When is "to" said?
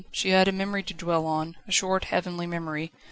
0.81-0.95